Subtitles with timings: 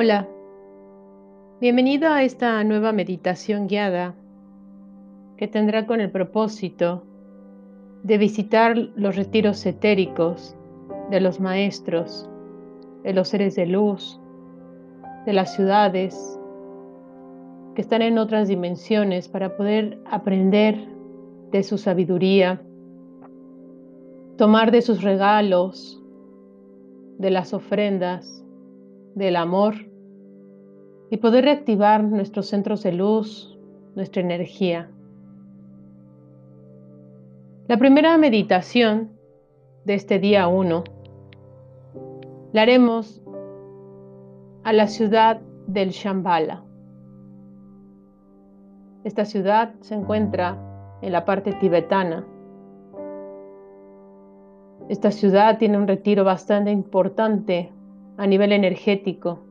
[0.00, 0.28] Hola,
[1.60, 4.14] bienvenido a esta nueva meditación guiada
[5.36, 7.02] que tendrá con el propósito
[8.04, 10.54] de visitar los retiros etéricos
[11.10, 12.30] de los maestros,
[13.02, 14.20] de los seres de luz,
[15.26, 16.38] de las ciudades
[17.74, 20.78] que están en otras dimensiones para poder aprender
[21.50, 22.62] de su sabiduría,
[24.36, 26.00] tomar de sus regalos,
[27.18, 28.44] de las ofrendas,
[29.18, 29.74] del amor
[31.10, 33.58] y poder reactivar nuestros centros de luz,
[33.94, 34.90] nuestra energía.
[37.66, 39.10] La primera meditación
[39.84, 40.84] de este día 1
[42.52, 43.22] la haremos
[44.64, 46.64] a la ciudad del Shambhala.
[49.04, 50.58] Esta ciudad se encuentra
[51.02, 52.26] en la parte tibetana.
[54.88, 57.70] Esta ciudad tiene un retiro bastante importante
[58.16, 59.47] a nivel energético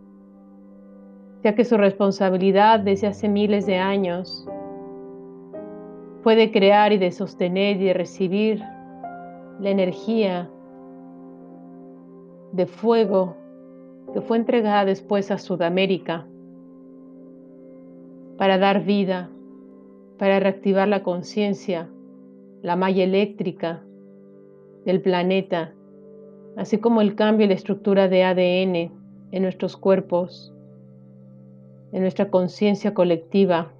[1.47, 4.45] ya que su responsabilidad desde hace miles de años
[6.21, 8.61] fue de crear y de sostener y de recibir
[9.61, 10.49] la energía
[12.51, 13.37] de fuego
[14.13, 16.27] que fue entregada después a Sudamérica
[18.37, 19.29] para dar vida,
[20.19, 21.87] para reactivar la conciencia,
[22.61, 23.85] la malla eléctrica
[24.83, 25.73] del planeta,
[26.57, 28.91] así como el cambio en la estructura de ADN
[29.31, 30.53] en nuestros cuerpos
[31.91, 33.71] en nuestra conciencia colectiva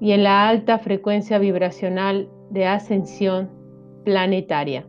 [0.00, 3.48] y en la alta frecuencia vibracional de ascensión
[4.04, 4.84] planetaria.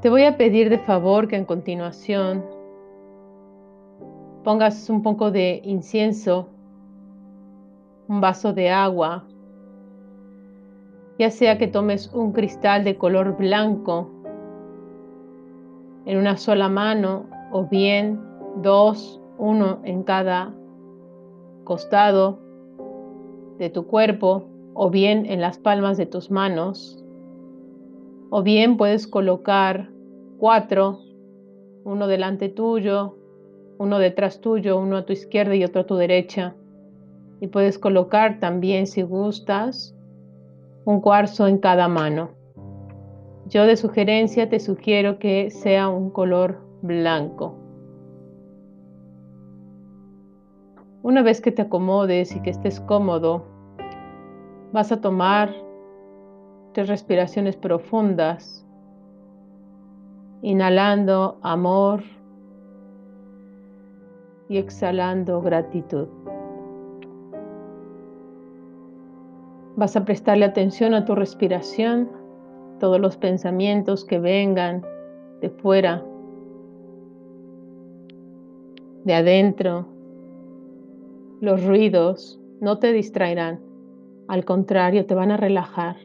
[0.00, 2.44] Te voy a pedir de favor que en continuación
[4.44, 6.48] pongas un poco de incienso,
[8.08, 9.24] un vaso de agua,
[11.18, 14.10] ya sea que tomes un cristal de color blanco
[16.06, 18.20] en una sola mano o bien
[18.62, 20.54] dos, uno en cada
[21.64, 22.38] costado
[23.58, 24.44] de tu cuerpo,
[24.74, 27.04] o bien en las palmas de tus manos,
[28.30, 29.90] o bien puedes colocar
[30.38, 31.00] cuatro,
[31.84, 33.16] uno delante tuyo,
[33.78, 36.54] uno detrás tuyo, uno a tu izquierda y otro a tu derecha.
[37.40, 39.94] Y puedes colocar también, si gustas,
[40.84, 42.30] un cuarzo en cada mano.
[43.46, 47.54] Yo de sugerencia te sugiero que sea un color blanco.
[51.02, 53.44] Una vez que te acomodes y que estés cómodo,
[54.72, 55.50] vas a tomar
[56.72, 58.66] tres respiraciones profundas,
[60.42, 62.02] inhalando amor
[64.48, 66.08] y exhalando gratitud.
[69.76, 72.10] Vas a prestarle atención a tu respiración,
[72.78, 74.84] todos los pensamientos que vengan
[75.40, 76.04] de fuera
[79.04, 79.86] de adentro.
[81.40, 83.60] Los ruidos no te distraerán,
[84.28, 85.96] al contrario, te van a relajar.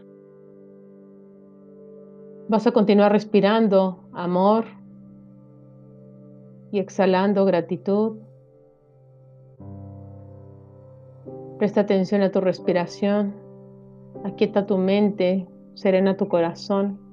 [2.47, 4.65] Vas a continuar respirando amor
[6.71, 8.17] y exhalando gratitud.
[11.57, 13.33] Presta atención a tu respiración,
[14.23, 17.04] aquieta tu mente, serena tu corazón.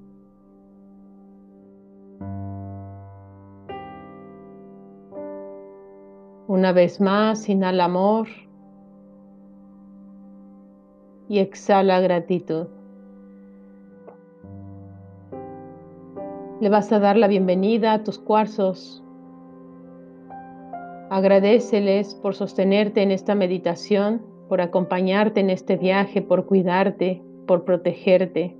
[6.53, 8.29] Una vez más, inhala amor
[11.27, 12.67] y exhala gratitud.
[16.61, 19.03] Le vas a dar la bienvenida a tus cuarzos.
[21.09, 24.21] Agradeceles por sostenerte en esta meditación,
[24.51, 28.55] por acompañarte en este viaje, por cuidarte, por protegerte.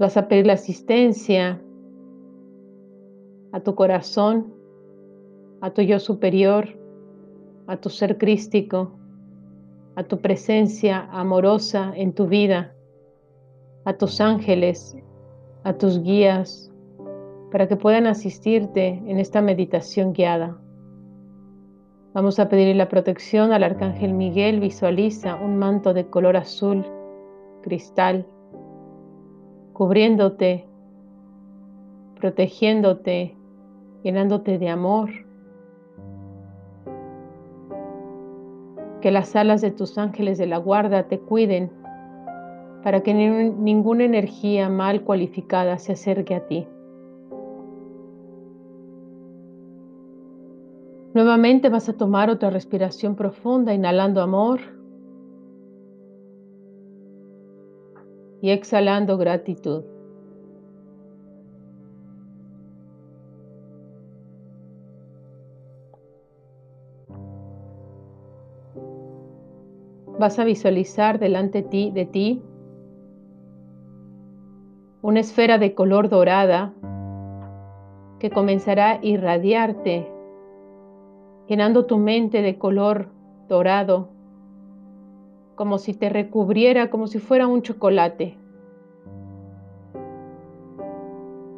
[0.00, 1.62] Vas a pedir la asistencia
[3.52, 4.57] a tu corazón
[5.60, 6.68] a tu yo superior,
[7.66, 8.92] a tu ser crístico,
[9.96, 12.72] a tu presencia amorosa en tu vida,
[13.84, 14.96] a tus ángeles,
[15.64, 16.72] a tus guías,
[17.50, 20.56] para que puedan asistirte en esta meditación guiada.
[22.14, 24.60] Vamos a pedir la protección al Arcángel Miguel.
[24.60, 26.84] Visualiza un manto de color azul,
[27.62, 28.26] cristal,
[29.72, 30.66] cubriéndote,
[32.18, 33.36] protegiéndote,
[34.02, 35.27] llenándote de amor
[39.00, 41.70] Que las alas de tus ángeles de la guarda te cuiden
[42.82, 46.66] para que ninguna energía mal cualificada se acerque a ti.
[51.14, 54.60] Nuevamente vas a tomar otra respiración profunda, inhalando amor
[58.40, 59.84] y exhalando gratitud.
[70.18, 72.42] Vas a visualizar delante de ti
[75.00, 76.74] una esfera de color dorada
[78.18, 80.10] que comenzará a irradiarte,
[81.46, 83.10] llenando tu mente de color
[83.48, 84.08] dorado,
[85.54, 88.36] como si te recubriera, como si fuera un chocolate.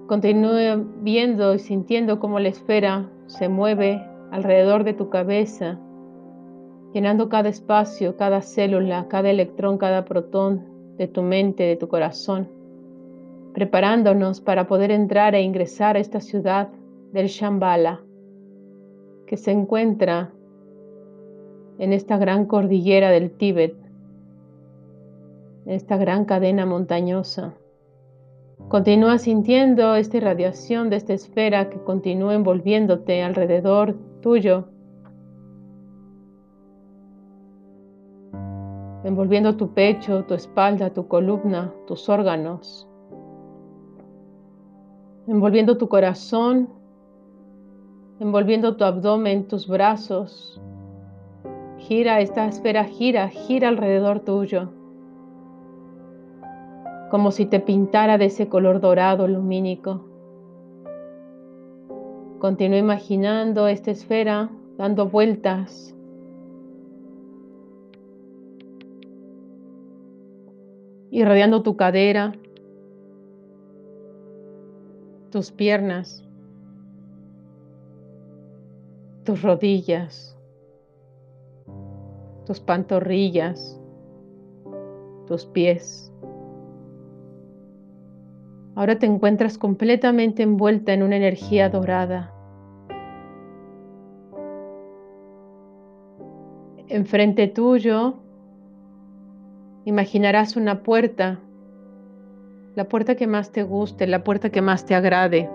[0.07, 5.79] Continúe viendo y sintiendo cómo la esfera se mueve alrededor de tu cabeza,
[6.93, 12.61] llenando cada espacio, cada célula, cada electrón, cada protón de tu mente, de tu corazón
[13.53, 16.69] preparándonos para poder entrar e ingresar a esta ciudad
[17.13, 18.01] del Shambhala,
[19.27, 20.33] que se encuentra
[21.79, 23.75] en esta gran cordillera del Tíbet,
[25.67, 27.55] en esta gran cadena montañosa.
[28.69, 34.67] Continúa sintiendo esta irradiación de esta esfera que continúa envolviéndote alrededor tuyo,
[39.05, 42.91] envolviendo tu pecho, tu espalda, tu columna, tus órganos
[45.31, 46.69] envolviendo tu corazón,
[48.19, 50.61] envolviendo tu abdomen, tus brazos.
[51.79, 54.73] Gira, esta esfera gira, gira alrededor tuyo,
[57.11, 60.05] como si te pintara de ese color dorado lumínico.
[62.41, 65.95] Continúa imaginando esta esfera dando vueltas.
[71.11, 72.33] Irradiando tu cadera,
[75.31, 76.25] tus piernas,
[79.25, 80.39] tus rodillas,
[82.47, 83.81] tus pantorrillas,
[85.27, 86.13] tus pies.
[88.75, 92.33] Ahora te encuentras completamente envuelta en una energía dorada.
[96.89, 98.15] Enfrente tuyo
[99.91, 101.41] imaginarás una puerta
[102.77, 105.51] la puerta que más te guste, la puerta que más te agrade.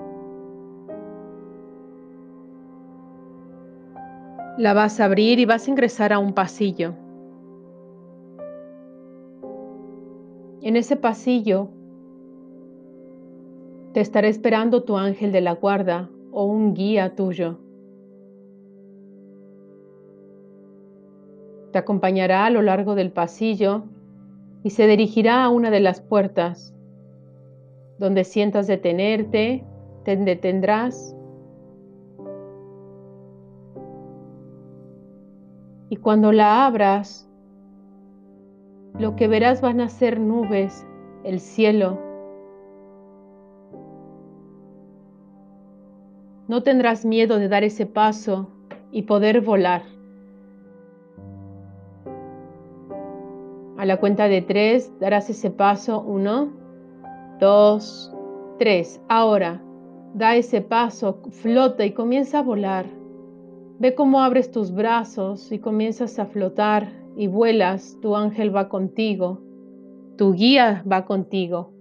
[4.57, 6.93] La vas a abrir y vas a ingresar a un pasillo.
[10.61, 11.69] En ese pasillo
[13.93, 17.59] te estará esperando tu ángel de la guarda o un guía tuyo.
[21.71, 23.83] Te acompañará a lo largo del pasillo
[24.65, 26.73] y se dirigirá a una de las puertas
[27.99, 29.63] donde sientas detenerte,
[30.03, 31.15] te detendrás.
[35.89, 37.29] Y cuando la abras,
[38.97, 40.83] lo que verás van a ser nubes,
[41.23, 41.99] el cielo.
[46.47, 48.49] No tendrás miedo de dar ese paso
[48.91, 49.83] y poder volar.
[53.85, 56.01] La cuenta de tres darás ese paso.
[56.01, 56.51] Uno,
[57.39, 58.11] dos,
[58.57, 58.99] tres.
[59.07, 59.61] Ahora,
[60.15, 62.87] da ese paso, flota y comienza a volar.
[63.77, 67.99] Ve cómo abres tus brazos y comienzas a flotar y vuelas.
[68.01, 69.39] Tu ángel va contigo.
[70.17, 71.71] Tu guía va contigo.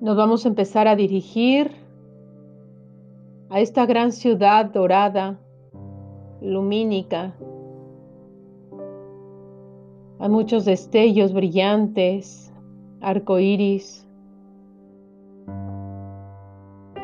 [0.00, 1.70] Nos vamos a empezar a dirigir
[3.50, 5.38] a esta gran ciudad dorada,
[6.40, 7.34] lumínica,
[10.18, 12.52] hay muchos destellos brillantes,
[13.00, 14.06] arcoíris,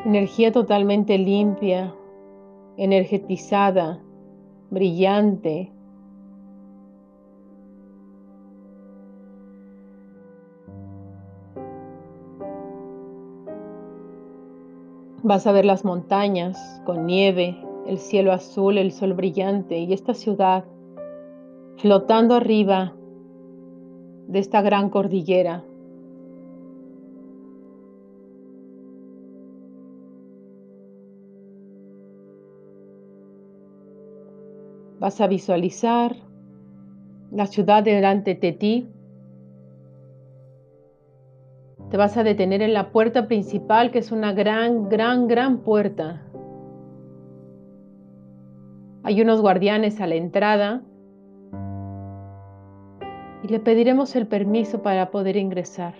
[0.05, 1.93] energía totalmente limpia,
[2.77, 3.99] energetizada,
[4.69, 5.71] brillante.
[15.23, 20.13] Vas a ver las montañas con nieve, el cielo azul, el sol brillante y esta
[20.13, 20.65] ciudad
[21.77, 22.93] flotando arriba
[24.27, 25.63] de esta gran cordillera.
[34.99, 36.15] Vas a visualizar
[37.31, 38.89] la ciudad delante de ti.
[41.89, 46.26] Te vas a detener en la puerta principal, que es una gran, gran, gran puerta.
[49.07, 50.81] Hay unos guardianes a la entrada
[53.41, 55.93] y le pediremos el permiso para poder ingresar.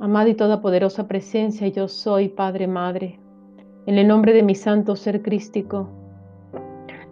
[0.00, 3.20] Amada y todopoderosa presencia, yo soy Padre Madre.
[3.84, 5.90] En el nombre de mi santo ser crístico,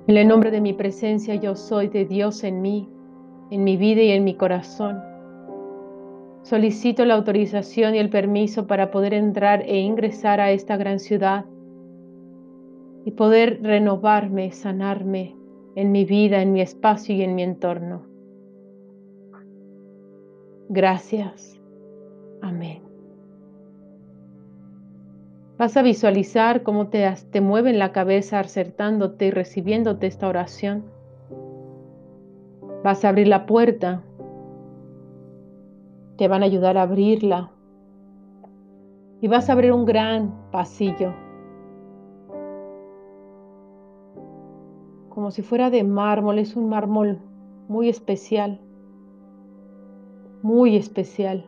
[0.06, 2.88] en el nombre de mi presencia, yo soy de Dios en mí,
[3.50, 4.98] en mi vida y en mi corazón.
[6.40, 11.44] Solicito la autorización y el permiso para poder entrar e ingresar a esta gran ciudad
[13.04, 15.36] y poder renovarme, sanarme
[15.76, 18.02] en mi vida, en mi espacio y en mi entorno.
[20.68, 21.60] Gracias.
[22.40, 22.82] Amén.
[25.58, 30.84] Vas a visualizar cómo te, te mueve la cabeza acertándote y recibiéndote esta oración.
[32.82, 34.02] Vas a abrir la puerta.
[36.16, 37.50] Te van a ayudar a abrirla.
[39.20, 41.23] Y vas a abrir un gran pasillo
[45.14, 47.20] como si fuera de mármol, es un mármol
[47.68, 48.60] muy especial,
[50.42, 51.46] muy especial.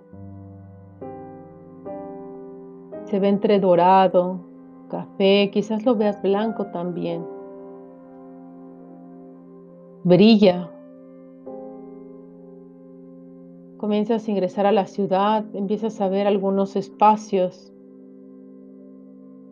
[3.06, 4.40] Se ve entre dorado,
[4.88, 7.26] café, quizás lo veas blanco también.
[10.04, 10.70] Brilla.
[13.78, 17.72] Comienzas a ingresar a la ciudad, empiezas a ver algunos espacios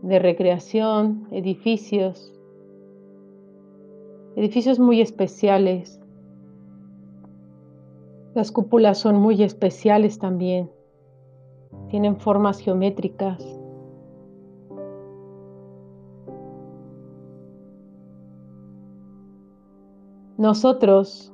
[0.02, 2.33] de recreación, edificios,
[4.36, 6.00] edificios muy especiales.
[8.34, 10.70] Las cúpulas son muy especiales también.
[11.88, 13.42] Tienen formas geométricas.
[20.36, 21.32] Nosotros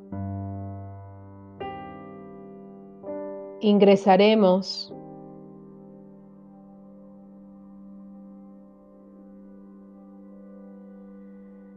[3.60, 4.94] ingresaremos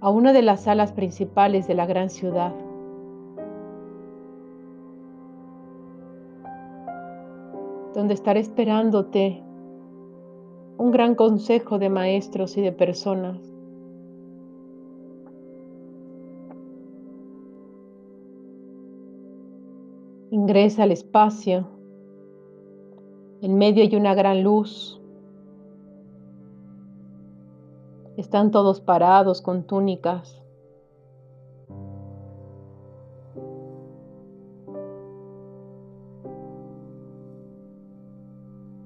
[0.04, 2.54] a una de las salas principales de la gran ciudad.
[7.94, 9.44] donde estaré esperándote
[10.80, 13.38] un gran consejo de maestros y de personas.
[20.32, 21.68] Ingresa al espacio.
[23.42, 25.03] En medio hay una gran luz.
[28.24, 30.42] Están todos parados con túnicas.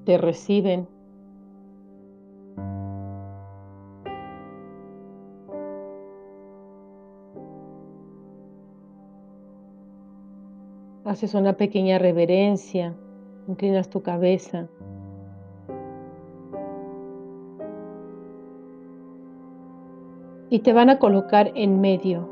[0.06, 0.88] Te reciben.
[11.06, 12.96] Haces una pequeña reverencia,
[13.48, 14.67] inclinas tu cabeza.
[20.49, 22.29] Y te van a colocar en medio.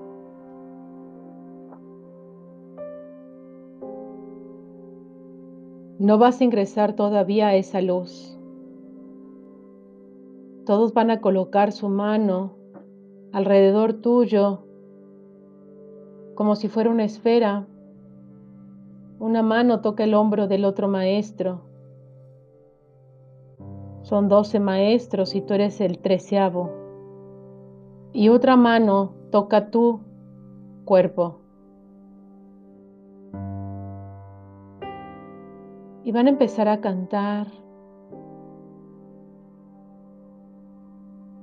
[5.99, 8.37] No vas a ingresar todavía a esa luz.
[10.65, 12.55] Todos van a colocar su mano
[13.31, 14.63] alrededor tuyo
[16.35, 17.67] como si fuera una esfera.
[19.19, 21.61] Una mano toca el hombro del otro maestro.
[24.01, 26.84] Son doce maestros y tú eres el treceavo
[28.15, 29.99] y otra mano toca tu
[30.85, 31.41] cuerpo.
[36.05, 37.47] Y van a empezar a cantar.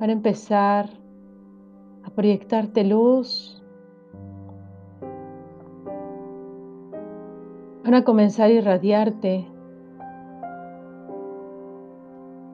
[0.00, 0.88] Van a empezar
[2.04, 3.62] a proyectarte luz.
[7.84, 9.46] Van a comenzar a irradiarte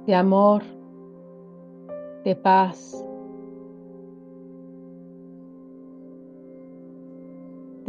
[0.07, 0.63] de amor,
[2.25, 3.05] de paz,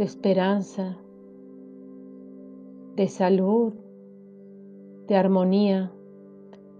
[0.00, 0.96] de esperanza,
[2.96, 3.74] de salud,
[5.06, 5.92] de armonía.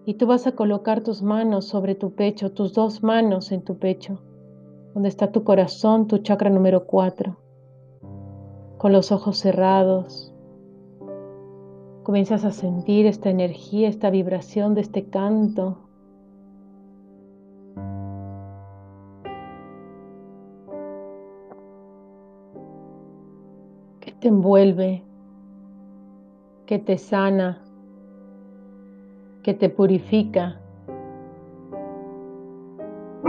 [0.07, 3.77] Y tú vas a colocar tus manos sobre tu pecho, tus dos manos en tu
[3.77, 4.23] pecho,
[4.95, 7.37] donde está tu corazón, tu chakra número 4,
[8.79, 10.33] con los ojos cerrados.
[12.03, 15.90] Comienzas a sentir esta energía, esta vibración de este canto
[24.21, 25.03] te envuelve,
[26.67, 27.62] que te sana,
[29.43, 30.61] que te purifica,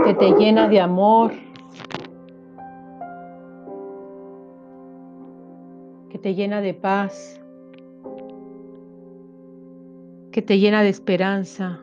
[0.04, 1.32] que te llena de amor,
[6.10, 7.40] que te llena de paz,
[10.30, 11.80] que te llena de esperanza,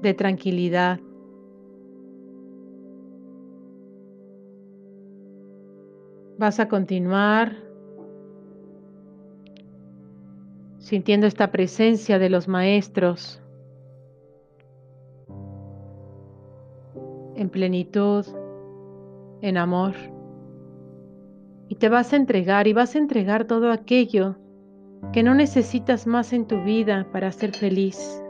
[0.00, 1.00] de tranquilidad.
[6.38, 7.67] Vas a continuar
[10.88, 13.42] sintiendo esta presencia de los maestros
[17.36, 18.24] en plenitud,
[19.42, 19.92] en amor.
[21.68, 24.36] Y te vas a entregar y vas a entregar todo aquello
[25.12, 28.22] que no necesitas más en tu vida para ser feliz.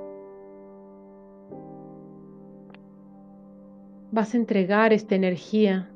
[4.10, 5.92] Vas a entregar esta energía.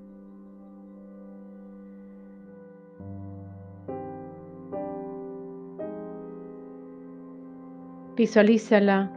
[8.16, 9.10] Visualízala.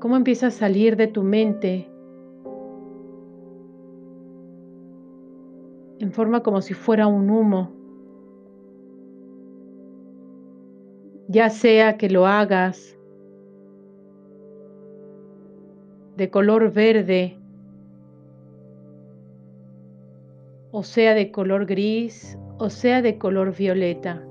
[0.00, 1.90] Cómo empieza a salir de tu mente
[5.98, 7.72] en forma como si fuera un humo.
[11.28, 12.98] Ya sea que lo hagas
[16.16, 17.38] de color verde
[20.70, 24.22] o sea de color gris o sea de color violeta.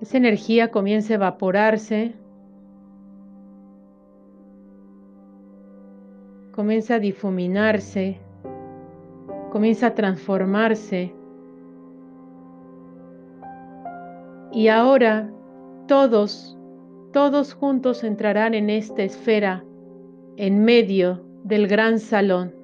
[0.00, 2.14] Esa energía comienza a evaporarse,
[6.52, 8.16] comienza a difuminarse,
[9.50, 11.12] comienza a transformarse.
[14.52, 15.30] Y ahora
[15.86, 16.56] todos,
[17.12, 19.64] todos juntos entrarán en esta esfera,
[20.36, 22.59] en medio del gran salón.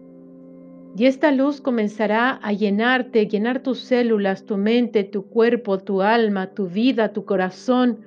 [0.97, 6.47] Y esta luz comenzará a llenarte, llenar tus células, tu mente, tu cuerpo, tu alma,
[6.55, 7.99] tu vida, tu corazón,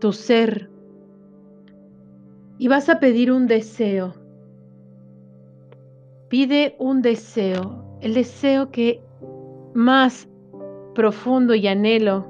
[0.00, 0.70] tu ser.
[2.56, 4.14] Y vas a pedir un deseo.
[6.30, 9.02] Pide un deseo, el deseo que
[9.74, 10.26] más
[10.94, 12.26] profundo y anhelo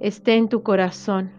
[0.00, 1.37] esté en tu corazón.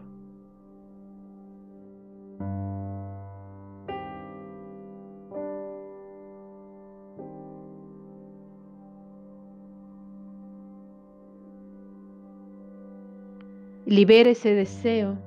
[13.89, 15.17] Libera ese deseo.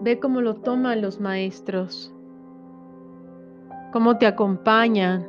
[0.00, 2.14] Ve cómo lo toman los maestros,
[3.92, 5.26] cómo te acompañan.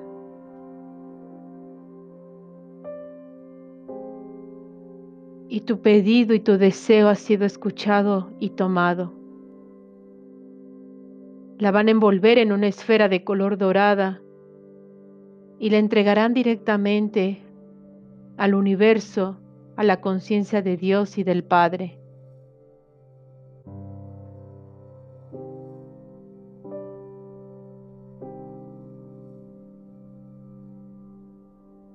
[5.50, 9.12] Y tu pedido y tu deseo ha sido escuchado y tomado.
[11.58, 14.22] La van a envolver en una esfera de color dorada
[15.58, 17.41] y la entregarán directamente
[18.38, 19.41] al universo
[19.82, 21.98] a la conciencia de Dios y del Padre.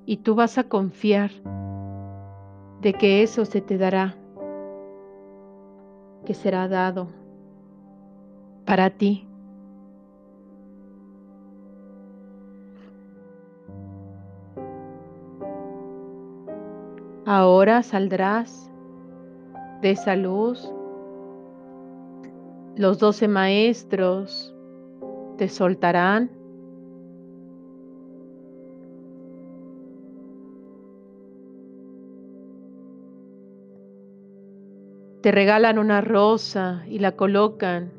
[0.05, 1.31] Y tú vas a confiar
[2.81, 4.17] de que eso se te dará,
[6.25, 7.07] que será dado
[8.65, 9.26] para ti.
[17.29, 18.71] Ahora saldrás
[19.83, 20.73] de esa luz.
[22.77, 24.55] Los doce maestros
[25.37, 26.31] te soltarán.
[35.21, 37.91] Te regalan una rosa y la colocan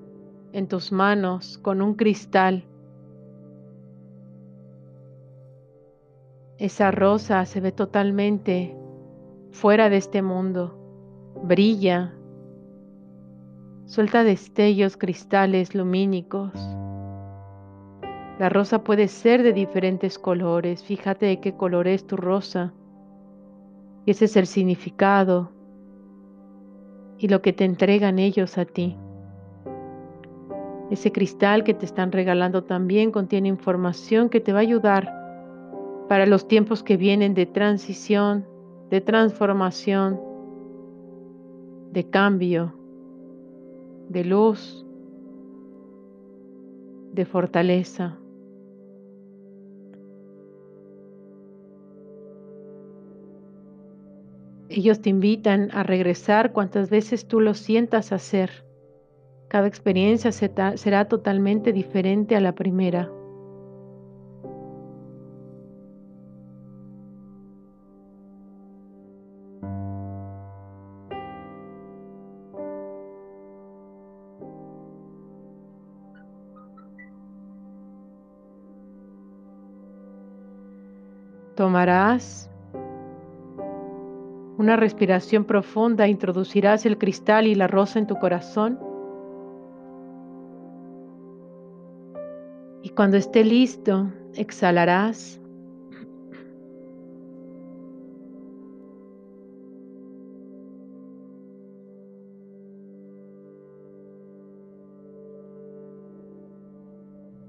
[0.54, 2.64] en tus manos con un cristal.
[6.58, 8.74] Esa rosa se ve totalmente
[9.52, 10.78] fuera de este mundo,
[11.44, 12.14] brilla,
[13.86, 16.54] suelta destellos cristales lumínicos.
[18.40, 22.74] La rosa puede ser de diferentes colores, fíjate de qué color es tu rosa.
[24.06, 25.52] Ese es el significado
[27.18, 28.96] y lo que te entregan ellos a ti.
[30.92, 35.12] Ese cristal que te están regalando también contiene información que te va a ayudar
[36.08, 38.48] para los tiempos que vienen de transición,
[38.90, 40.20] de transformación,
[41.92, 42.74] de cambio,
[44.10, 44.86] de luz,
[47.14, 48.18] de fortaleza.
[54.70, 58.66] Ellos te invitan a regresar cuantas veces tú lo sientas hacer.
[59.48, 63.10] Cada experiencia será totalmente diferente a la primera.
[81.58, 82.52] Tomarás
[84.60, 88.80] una respiración profunda, introducirás el cristal y la rosa en tu corazón.
[92.84, 95.42] Y cuando esté listo, exhalarás.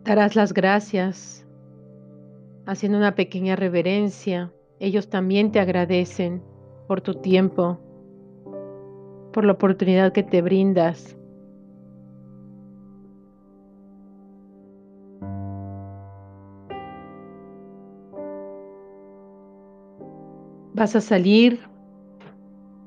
[0.05, 1.44] Darás las gracias
[2.68, 4.52] haciendo una pequeña reverencia.
[4.78, 6.42] Ellos también te agradecen
[6.87, 7.81] por tu tiempo,
[9.33, 11.16] por la oportunidad que te brindas.
[20.74, 21.61] Vas a salir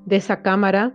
[0.06, 0.94] de esa cámara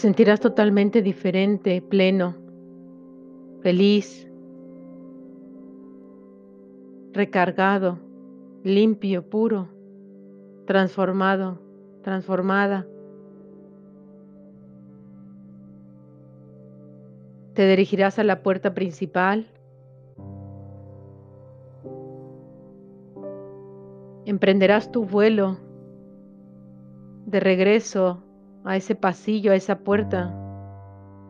[0.00, 2.34] sentirás totalmente diferente, pleno,
[3.60, 4.26] feliz,
[7.12, 7.98] recargado,
[8.64, 9.68] limpio, puro,
[10.66, 11.58] transformado,
[12.02, 12.86] transformada.
[17.52, 19.46] Te dirigirás a la puerta principal.
[24.24, 25.58] Emprenderás tu vuelo
[27.26, 28.22] de regreso
[28.64, 30.34] a ese pasillo, a esa puerta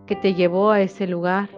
[0.07, 1.49] que te llevó a ese lugar.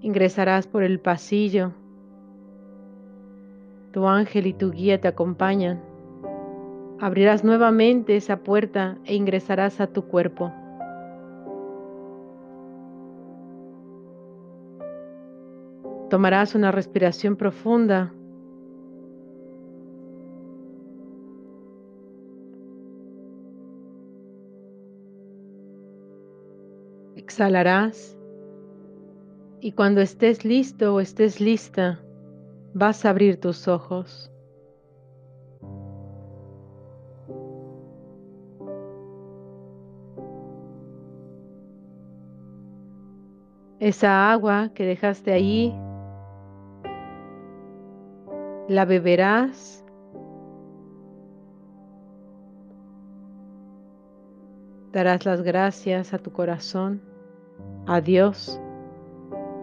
[0.00, 1.72] Ingresarás por el pasillo.
[3.92, 5.80] Tu ángel y tu guía te acompañan.
[7.00, 10.52] Abrirás nuevamente esa puerta e ingresarás a tu cuerpo.
[16.08, 18.12] Tomarás una respiración profunda
[27.16, 28.16] Exhalarás
[29.60, 31.98] y cuando estés listo o estés lista,
[32.74, 34.30] vas a abrir tus ojos.
[43.80, 45.74] Esa agua que dejaste ahí,
[48.68, 49.85] la beberás
[54.96, 57.02] darás las gracias a tu corazón
[57.86, 58.58] a Dios,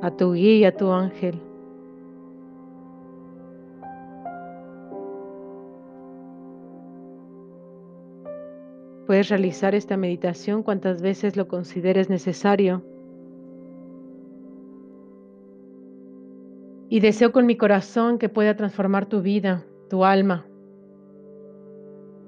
[0.04, 1.42] a tu guía a tu ángel.
[9.08, 12.84] Puedes realizar esta meditación cuantas veces lo consideres necesario.
[16.90, 20.46] Y deseo con mi corazón que pueda transformar tu vida, tu alma,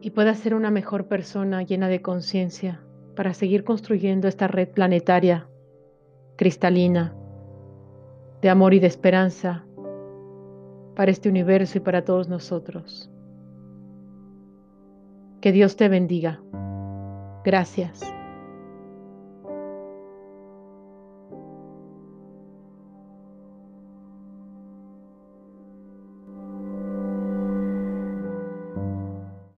[0.02, 2.85] y puedas ser una mejor persona llena de conciencia
[3.16, 5.48] para seguir construyendo esta red planetaria
[6.36, 7.16] cristalina,
[8.42, 9.66] de amor y de esperanza
[10.96, 13.10] para este universo y para todos nosotros.
[15.42, 16.42] Que Dios te bendiga.
[17.44, 18.15] Gracias.